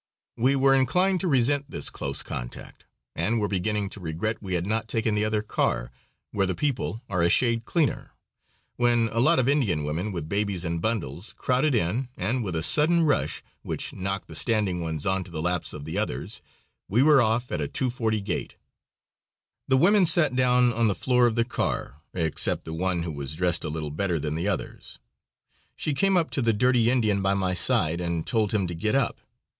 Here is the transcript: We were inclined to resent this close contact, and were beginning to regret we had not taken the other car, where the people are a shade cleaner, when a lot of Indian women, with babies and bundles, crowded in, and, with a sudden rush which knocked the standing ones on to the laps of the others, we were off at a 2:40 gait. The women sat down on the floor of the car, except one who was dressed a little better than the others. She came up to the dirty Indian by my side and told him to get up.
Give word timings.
We 0.35 0.55
were 0.55 0.73
inclined 0.73 1.19
to 1.19 1.27
resent 1.27 1.69
this 1.69 1.91
close 1.91 2.23
contact, 2.23 2.85
and 3.15 3.39
were 3.39 3.47
beginning 3.47 3.87
to 3.91 3.99
regret 3.99 4.41
we 4.41 4.55
had 4.55 4.65
not 4.65 4.87
taken 4.87 5.13
the 5.13 5.23
other 5.23 5.43
car, 5.43 5.91
where 6.31 6.47
the 6.47 6.55
people 6.55 7.03
are 7.07 7.21
a 7.21 7.29
shade 7.29 7.65
cleaner, 7.65 8.15
when 8.77 9.09
a 9.09 9.19
lot 9.19 9.37
of 9.37 9.47
Indian 9.47 9.83
women, 9.83 10.11
with 10.11 10.27
babies 10.27 10.65
and 10.65 10.81
bundles, 10.81 11.35
crowded 11.37 11.75
in, 11.75 12.07
and, 12.17 12.43
with 12.43 12.55
a 12.55 12.63
sudden 12.63 13.03
rush 13.03 13.43
which 13.61 13.93
knocked 13.93 14.27
the 14.27 14.33
standing 14.33 14.81
ones 14.81 15.05
on 15.05 15.23
to 15.23 15.29
the 15.29 15.39
laps 15.39 15.71
of 15.71 15.85
the 15.85 15.99
others, 15.99 16.41
we 16.89 17.03
were 17.03 17.21
off 17.21 17.51
at 17.51 17.61
a 17.61 17.67
2:40 17.67 18.23
gait. 18.23 18.55
The 19.67 19.77
women 19.77 20.07
sat 20.07 20.35
down 20.35 20.73
on 20.73 20.87
the 20.87 20.95
floor 20.95 21.27
of 21.27 21.35
the 21.35 21.45
car, 21.45 22.01
except 22.15 22.67
one 22.67 23.03
who 23.03 23.11
was 23.11 23.35
dressed 23.35 23.63
a 23.63 23.69
little 23.69 23.91
better 23.91 24.19
than 24.19 24.33
the 24.33 24.47
others. 24.47 24.97
She 25.75 25.93
came 25.93 26.17
up 26.17 26.31
to 26.31 26.41
the 26.41 26.53
dirty 26.53 26.89
Indian 26.89 27.21
by 27.21 27.35
my 27.35 27.53
side 27.53 28.01
and 28.01 28.25
told 28.25 28.51
him 28.51 28.65
to 28.65 28.73
get 28.73 28.95
up. 28.95 29.21